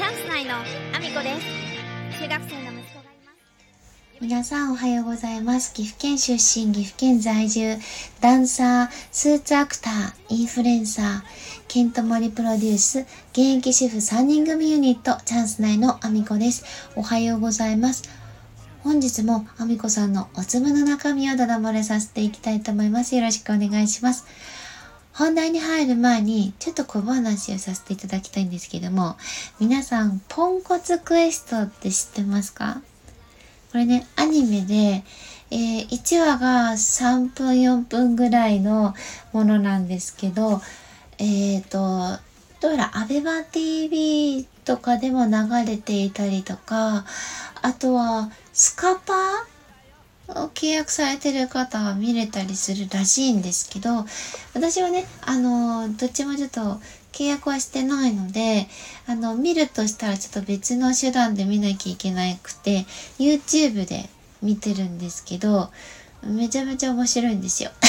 [0.00, 5.74] チャンス内のアミコです中学生の息子がいます皆さんおはようございます。
[5.74, 7.76] 岐阜県出身、岐阜県在住、
[8.22, 11.22] ダンサー、スーツアクター、インフルエンサー、
[11.68, 13.00] ケントモリプロデュース、
[13.32, 16.64] 現役主婦3人組ユニット、チャンス内のアミコです。
[16.96, 18.08] おはようございます。
[18.82, 23.16] 本日もアミコさんのお粒の中身をだだ漏れさせていきたいと思います。
[23.16, 24.24] よろしくお願いします。
[25.12, 29.16] 本題に入る前に、ちょっと小話をさせていただきたいんですけども、
[29.58, 32.80] 皆さん、ポンコツクエストって知ってますか？
[33.72, 35.04] これね、アニメで、
[35.52, 38.94] えー1話が3分4分ぐらいの
[39.32, 40.62] ものなんですけど、
[41.18, 42.18] えっ、と、
[42.60, 45.32] どうやらアベマ TV とかでも流
[45.66, 47.04] れていたりとか、
[47.62, 49.16] あとはスカパー
[50.54, 54.04] 契約されてる方は見れたりするらしいんですけど、
[54.54, 56.80] 私はね、あの、どっちもちょっと
[57.12, 58.68] 契約はしてないので、
[59.06, 62.86] あの、見るとしたらちょっと別の手段で見なきゃいけなくて、
[63.18, 64.08] YouTube で
[64.42, 65.70] 見てるんですけど、
[66.22, 67.70] めちゃめちゃ面白いんですよ。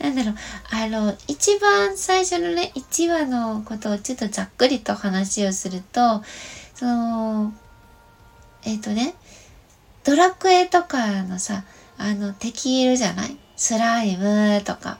[0.00, 0.34] なんだろう、
[0.70, 6.22] あの、一番最初のね、1話のことをちょっとざっくりと話をすると、
[6.74, 7.52] その、
[8.64, 9.14] えっ、とね、
[10.04, 11.64] ドラクエとかのさ、
[11.96, 13.36] あの、敵いるじゃない？
[13.56, 14.98] スライムとか。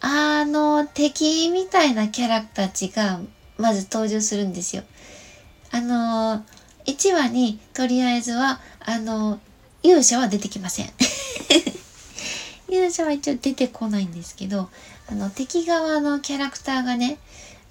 [0.00, 3.20] あの、敵みたいなキャラたちが、
[3.58, 4.84] まず登場するんですよ。
[5.70, 6.44] あの、
[6.86, 9.40] 1話に、とりあえずは、あの、
[9.82, 10.90] 勇者は出てきません。
[12.70, 14.70] 勇者は一応出てこないんですけど、
[15.10, 17.18] あの、敵側のキャラクターがね、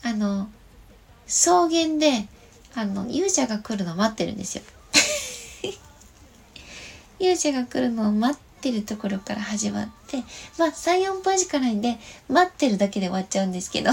[0.04, 0.50] あの、
[1.28, 2.28] 草原で、
[2.76, 4.64] あの、勇者が来るの待ってるんですよ。
[7.20, 10.18] 勇者が来るのを待ってるところから始まって、
[10.58, 11.98] まあ3、4分しかないんで、
[12.30, 13.92] 待ってるだけで終わっちゃうんですけど。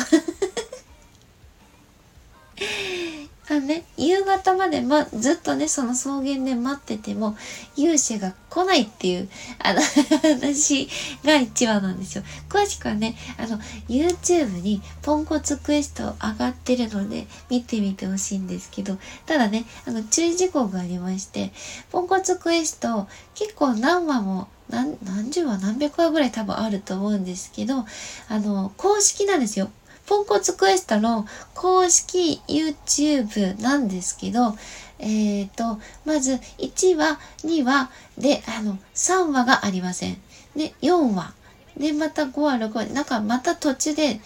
[3.65, 7.37] ね、夕方まで、ま、ずっとね、その草原で待ってても、
[7.77, 9.81] 勇者が来ないっていう、あの、
[10.41, 10.89] 話
[11.25, 12.25] が1話なんですよ。
[12.49, 13.59] 詳しくはね、あの、
[13.89, 21.53] YouTube にポンコツクエスト上がってるので、見てみてほしいんですけど、ただね、あの、注意事項がありまして、
[21.91, 27.85] ポンコツクエスト、結構何話も、何、何十話、何百話ぐらい多分あると思うんですけど、
[28.29, 29.71] あの、公式なんですよ。
[30.07, 34.57] ポンコツクエストの公式 YouTube なんですけど、
[34.99, 40.17] えっ、と、まず1話、2話で、あの、3話がありません。
[40.57, 41.35] で、4話。
[41.77, 42.87] で、また5話、6話。
[42.87, 44.21] なんかまた途中で、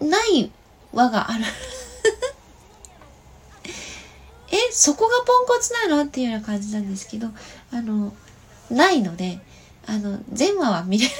[0.00, 0.50] ない
[0.92, 1.44] 話がある。
[4.50, 6.04] え、そこがポンコツなの？
[6.04, 7.28] っていうような感じなんですけど、
[7.72, 8.12] あの、
[8.70, 9.40] ないので、
[9.86, 11.12] あの、全話は見れる。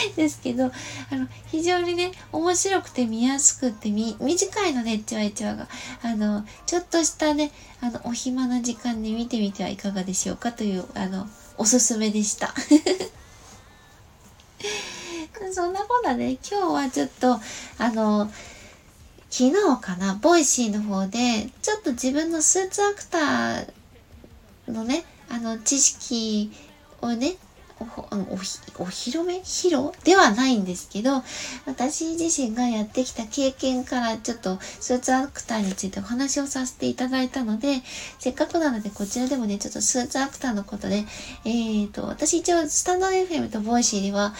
[0.16, 0.66] ですけど、
[1.10, 5.68] あの、非常にね、面白くて見やすくて、み、短いのね、1話1話が。
[6.02, 7.50] あの、ちょっとしたね、
[7.80, 12.54] あの、お暇な時間に見てみてはいかがでしょうかという、あの、おすすめでした。
[15.52, 17.40] そんなことね、今日はちょっと、
[17.78, 18.30] あの、
[19.30, 23.72] 昨日かな、 Voicy の方で、ちょっと自分のスーツアクター
[24.68, 26.50] のね、あの、知識
[27.00, 27.36] をね、
[27.80, 27.84] お
[28.34, 31.22] おひお披露目披露ではないんですけど、
[31.66, 37.82] 私自身がやってきた経験からちょっとスーツアクターについてお話をさせていただいたので、
[38.18, 41.04] せっかくなのでこちらでもね、ちょっとスーツアクターのことで、
[41.44, 44.34] えーと、私一応スタンド FM と Voicy では、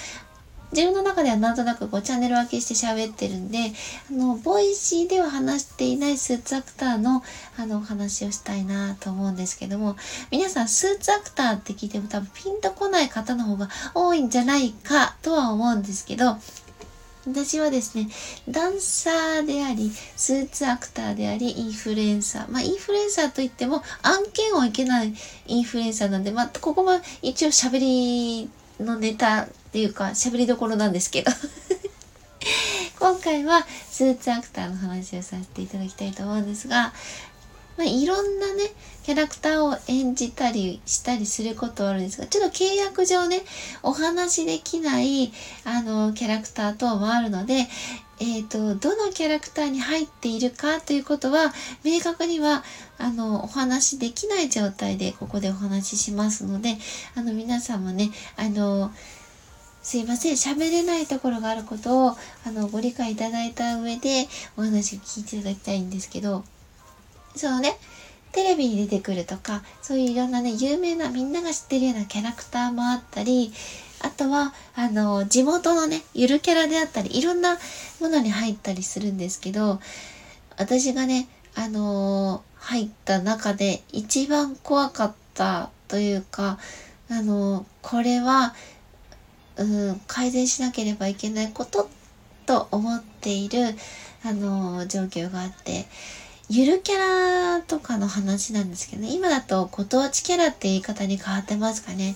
[0.72, 3.72] 自分の中ではなんとなくこうチャンネル分けして喋ってるんで、
[4.10, 7.22] あの、 Voicy では話していないスーツアクターの
[7.56, 9.96] あのお話をしたいなと思うんですけども、
[10.30, 16.36] 皆さんスーツアクターって聞いても多分ピンとこない方の方が多いんじゃないかとは思うんですけど、
[17.26, 18.08] 私はですね、
[18.48, 22.50] ダンサーであり、スーツアクターであり、インフルエンサー。
[22.50, 25.12] まあ、インフルエンサーといっても、案件をいけない
[25.46, 28.50] インフルエンサーなんで、まあ、ここも一応喋り
[28.80, 31.30] のネタっていうか、喋りどころなんですけど。
[32.98, 36.92] 今回はスーツアクターの話をさせていただきたいと思うんですが、
[37.76, 38.72] まあ、いろんなね、
[39.04, 43.42] キャラクターを演じたりしたりすることはあるんですが、ちょっと契約上ね、
[43.84, 45.32] お話できない、
[45.64, 47.68] あの、キャラクター等もあるので、
[48.20, 51.52] えっ、と、どのキャラクターに入っているかということは、
[51.84, 52.64] 明確には、
[52.98, 56.78] あの、お話しできない状態でここでお話ししますので、
[57.14, 58.90] あの、皆さんもね、あの、
[59.82, 64.26] すいません、喋れないところがあることを、あの、ご理解いただいた上で、
[64.56, 66.44] お話を聞いていただきたいんですけど、
[67.36, 67.78] そのね、
[68.32, 73.52] テレビに出てくるとか、そういういろんなね、有名なみんなが知ってるようなキャラクターもあったり、
[74.00, 77.58] あとは、あの、地元のね、ゆるキャラであったり、いろんな
[78.00, 79.80] ものに入ったりするんですけど、
[80.56, 86.58] 私がね、あの入った中で一番怖かったというか、
[87.10, 88.54] あのこれは、
[89.56, 91.88] うん、改善しなければいけないこと
[92.46, 93.74] と思っている、
[94.24, 95.86] あの状況があって、
[96.48, 102.14] ゆるキャラとかの話なんですけどね、今だとご当地キャラって言い方に変わってますかね。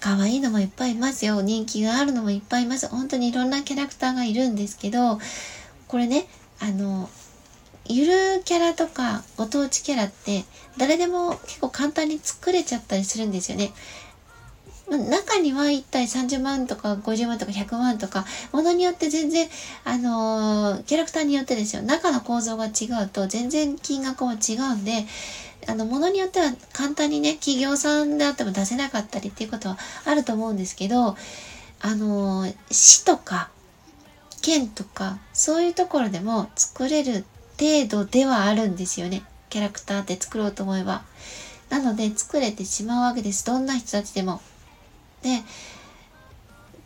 [0.00, 1.40] 可愛いのもいっぱいいますよ。
[1.40, 2.88] 人気があるのもいっぱいいます。
[2.88, 5.18] 本当にいろんなキャラクターがいるんですけど、
[5.88, 6.26] これね、
[6.60, 7.08] あの、
[7.86, 10.44] ゆるキャラとかご当地キャラって
[10.78, 13.72] 誰でも結構簡単に作れちゃったりするんですよね。
[14.88, 19.48] 中には1体30万とか50万とか100万とか、ものによって全然、
[19.84, 25.06] あのー、キャラクターによってですよ、中の構造が違うと全然金額も違うんで、
[25.66, 31.16] あの、ものによっては簡単にね、企業さんであっても出せなかったりっていうことはあると思うんですけど、
[31.80, 33.50] あのー、市とか、
[34.42, 37.24] 県とか、そういうところでも作れる
[37.58, 39.22] 程度ではあるんですよね。
[39.48, 41.04] キャラクターって作ろうと思えば。
[41.70, 43.46] なので、作れてしまうわけです。
[43.46, 44.42] どんな人たちでも。
[45.24, 45.42] で、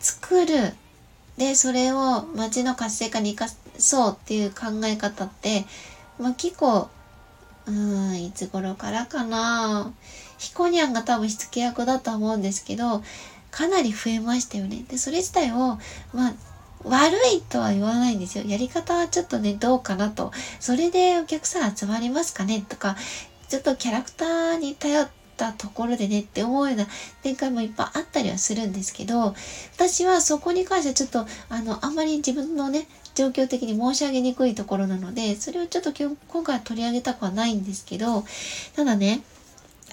[0.01, 0.73] 作る。
[1.37, 5.67] で、それを街の活性化に生かそうっていう考え方って、
[6.19, 6.89] まあ、結構、
[7.67, 9.93] うん、いつ頃からかな。
[10.39, 13.03] ヒコニャンが多分しつけ役だと思うんですけど、
[13.51, 14.85] かなり増えましたよね。
[14.89, 15.79] で、それ自体を、
[16.15, 16.35] まあ、
[16.85, 18.45] 悪いとは言わないんですよ。
[18.45, 20.33] やり方はちょっとね、どうかなと。
[20.61, 22.97] それでお客さん集まりますかねとか、
[23.49, 25.09] ちょっとキャラクターに頼っ
[25.47, 26.87] ったところでねって思うような
[27.23, 29.35] 展開もいっぱいあったりはするんですけど、
[29.77, 38.25] 私はそこに関してはちょっと、あの、あんまり自分のね、状況的に申し上げにくいところなので、それをちょっと今日今回は取り上げたくはないんですけど、
[38.75, 39.23] ただね、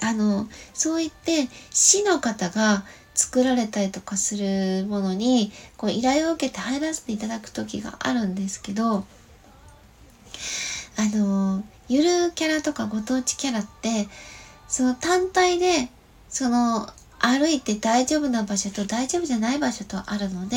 [0.02, 2.84] あの、そう言って市の方が
[3.14, 9.04] 作られたりとかするものにこう依頼を受けて入らせていただく時があるんですけどあ
[11.14, 14.06] のゆるキャラとかご当地キャラって
[14.68, 15.88] その単体で
[16.28, 20.56] その歩いて大丈夫な場所と大丈夫じゃない場所とあるので、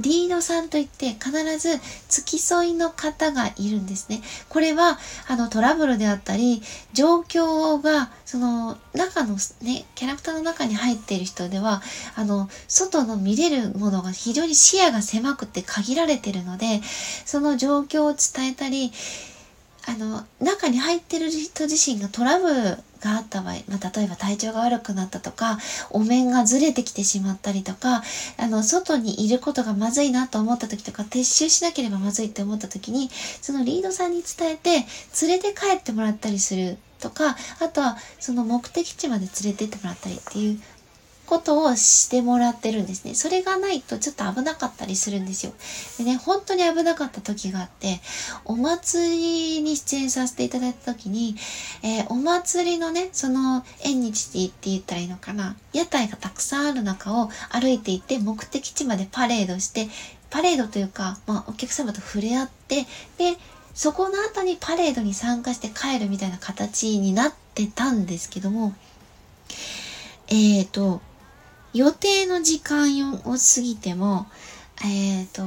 [0.00, 1.78] リードさんといって必ず
[2.08, 4.22] 付き添いの方がいるんですね。
[4.48, 4.98] これは、
[5.28, 6.62] あの、トラブルであったり、
[6.92, 11.82] 状況が、その、中のね、キャラクターの中に入っている人では、
[12.16, 16.80] あの、外の見れるものが非常に視野が狭くて限られてるので、
[17.26, 18.92] その状況を伝えたり、
[19.86, 25.58] あの、中に入ってる人自身がトラブルがあった場合、まあ、例えば体調が悪くなったとか、
[25.90, 28.02] お面がずれてきてしまったりとか、
[28.38, 33.10] あの、外にいることがまずいなと思った時とか、撤収しなければまずいって思った時に、
[33.40, 34.86] そのリードさんに伝えて、
[35.26, 40.60] 連れて帰ってもらったりするとか、あとはその目的地まで連れてってもらったりっていう
[41.32, 43.14] ことをしてもらってるんですね。
[43.14, 45.54] それがないとちょっと危なかったりするんですよ。
[45.96, 48.00] でね、本当に危なかった時があって、
[48.44, 51.34] お祭りに出演させていただいた時に、
[51.82, 59.88] えー、お祭りのね、その縁日って言ったらいいのかな、屋台がたくさんある中を歩いていって目的地までパレードして、
[60.28, 62.82] パレードというか、まあ、お客様と触れ合って、
[63.16, 63.38] で、
[63.72, 68.74] そこの後にパレードに参加して帰るみたいな形になってたんですけども、
[70.28, 71.00] えっ、ー、と、
[71.74, 74.26] 予定の時間を過ぎても、
[74.84, 75.42] えっ、ー、と、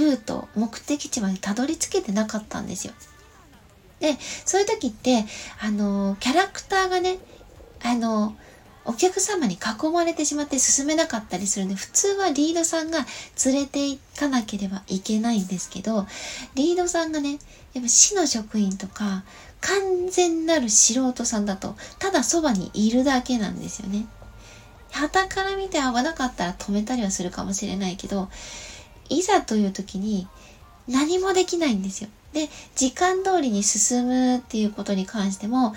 [0.00, 2.92] ルート、目的地までたどり着けてなかったんですよ。
[4.00, 5.24] で、そういう時って、
[5.60, 7.18] あの、キャラクターがね、
[7.82, 8.36] あの、
[8.86, 13.06] お客様に囲まれてしまって進めなかったりするんで、普通はリードさんが
[13.46, 16.06] 連れて行かなければいけないんですけど、
[16.54, 17.38] リードさんがね、
[17.72, 19.24] やっぱ市の職員とか、
[19.60, 24.06] 完全なる素人さんだと、ただそばにいるだけなんですよね。
[24.94, 28.28] 旗から見て合わなかったら止めたりはするかもしれないけど、
[29.08, 30.28] いざという時に
[30.88, 32.10] 何もできないんですよ。
[32.32, 35.74] で、時間通りに進むっていうことに関しても、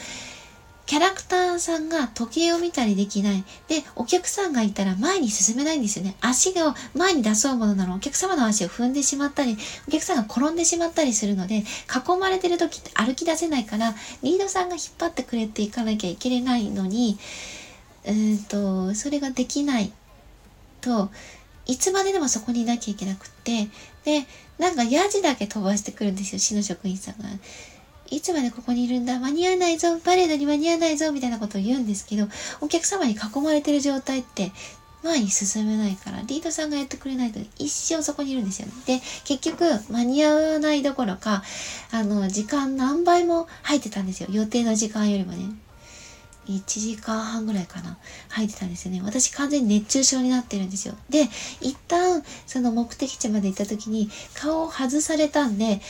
[0.85, 3.43] キャラクターさんが時計を見たりできない。
[3.67, 6.15] で、お客さんがいたら前に進めないんですよね。
[6.21, 9.57] 足が前に出そうものならお客様の足を踏んでしまったり、
[9.87, 17.19] お客さんが転んでしまったりするので、囲まれてる時って歩き出せないから、リードさんが引っ張ってくれていかなきゃいけないのに、
[18.11, 19.91] んと、それができない
[20.81, 21.09] と、
[21.65, 23.67] いつまででもそこにいなきゃいけなくって、
[24.05, 24.25] で、
[24.57, 27.25] なんかヤジだけ飛ばしてくるんですよ、市の職員さんが。
[28.09, 32.27] いつまでここにいるんだ間に合わないぞパレードに間に合わないぞみたいなことを言うんですけど、
[32.61, 34.51] お客様に囲まれてる状態って
[35.03, 38.73] 前に進めないから、リードさんがやってくれないと一生そこにいるんですよね。
[38.85, 41.43] で、結局間に合わないどころか、
[41.91, 44.29] あの、時間何倍も入ってたんですよ。
[44.31, 45.66] 予定の時間よりもね。
[46.53, 47.97] 1時間半ぐらいかな、
[48.29, 49.01] 入ってたんですよね。
[49.03, 50.95] 私完全に熱中症になってるんですよ。
[51.09, 51.29] で、
[51.61, 55.81] 一旦、その目的地まで行った時に、顔を外されたんで、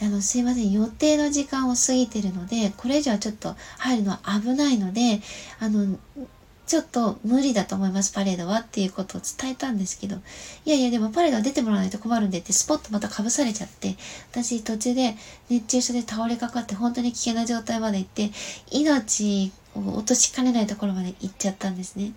[0.00, 5.22] あの、すいません、予定の時間を過ぎてるので、これ以上はちょっと入るのは危ないので、
[5.58, 5.98] あの、
[6.66, 10.16] ちょっと無理だと思います、パレードはっていうことを伝えたんですけど、
[10.64, 13.96] いやいや、でもパレードは出てもらわないと困るんでって、スポットまた被されちゃって、
[14.32, 15.16] 私途中で
[15.48, 18.32] 熱中症で倒れかかって、本当に危険な状態まで行って、
[18.72, 22.12] 命落としかねないところまで行っちゃったんですね。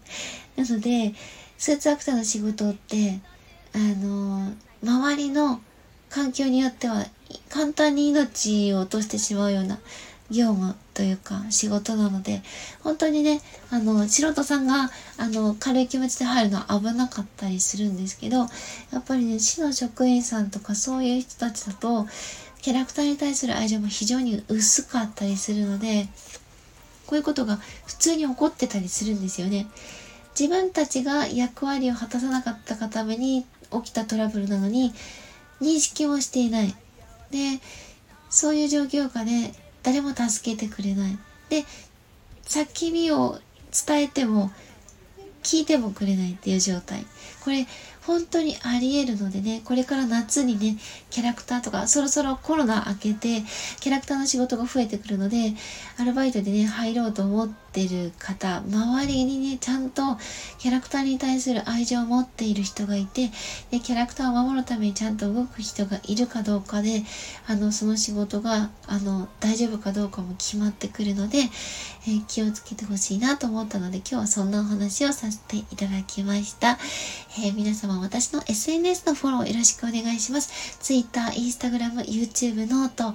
[0.56, 1.14] なので、
[1.58, 3.20] スーツアクターの仕事って、
[3.74, 4.52] あの、
[4.84, 5.62] 周りの
[6.10, 7.06] 環境によっては
[7.50, 9.80] 簡単に命を落としてしまうような
[10.32, 12.42] 業務というか仕事なので、
[12.84, 18.46] 本当にね、あの、素人さんが、あの、軽い気持ちで入るのは危なかったりするんですけど、や
[19.00, 22.08] っぱりね、市の職員さんとかそういう人たちだと、
[22.62, 26.10] キャラクターに対する愛情も非常に薄かったりするので、
[27.10, 27.56] こういうことが
[27.88, 29.66] 普通に起こってたりするんですよね。
[30.40, 34.94] 自分たちが役割を果たさなかったがために起きたトラブルなのに、
[35.60, 36.76] 認識もしていない。
[37.32, 37.60] で、
[38.30, 41.18] そういう状況下で誰も助けてくれない。
[41.50, 41.66] で、
[42.46, 43.40] 叫びを
[43.88, 44.52] 伝えても、
[45.42, 47.08] 聞いてもくれないっていう状態。
[47.44, 47.66] これ、
[48.10, 50.78] 本当にあり得るのでね、これから夏にね、
[51.12, 53.44] キャラクターとか、そろそろコロナ明けて、
[53.82, 55.54] キャラクターの仕事が増えてくるので、
[56.00, 60.18] アルバイトでね、入ろうと思ってる方、周りにね、ちゃんと
[60.58, 63.30] キャラクターに対する愛情を持っている人がいて、
[63.72, 67.04] で、キャラクターを守るためにちゃんと動く人がいるかどうかで、
[67.48, 71.40] あの、その仕事が、あの、大丈夫かどうかも決まってくるので、
[72.08, 76.80] えー、気をつけてほしいなと思ったので、今日はそんなお話をさせていただきました。
[77.38, 80.78] えー、皆様私の SNS のフォローよろしくお願いします。
[80.80, 83.14] Twitter、Instagram、YouTube、 note、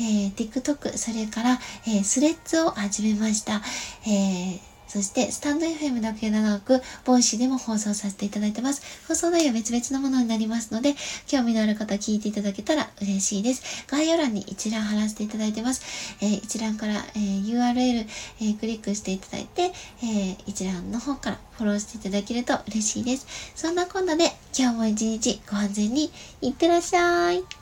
[0.00, 3.62] えー、TikTok、それから、えー、 Threads を始めました。
[4.06, 8.82] えーそして、スタンド FM だけでなく、 Voicy でも放送させていただいてます。
[9.08, 10.94] 放送内容は別々のものになりますので、
[11.26, 13.86] 興味のある方聞いていただけたら嬉しいです。
[13.86, 16.16] 概要欄に一覧貼らせていただいてます。
[16.20, 18.06] えー、一覧から、えー、URL、
[18.42, 23.26] え、クリックしていただいて、え一覧の方からフォローしていただけると嬉しいです。
[23.54, 27.61] そんなこんなで、今日も一日ご安全にいってらっしゃい。